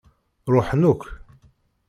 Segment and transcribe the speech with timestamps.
[0.53, 1.03] Ṛuḥen akk.